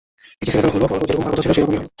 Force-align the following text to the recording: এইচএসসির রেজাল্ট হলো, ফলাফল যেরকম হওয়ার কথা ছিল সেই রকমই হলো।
এইচএসসির 0.41 0.57
রেজাল্ট 0.63 0.73
হলো, 0.75 0.87
ফলাফল 0.91 1.07
যেরকম 1.09 1.23
হওয়ার 1.23 1.35
কথা 1.35 1.43
ছিল 1.45 1.53
সেই 1.55 1.63
রকমই 1.63 1.77
হলো। 1.79 1.87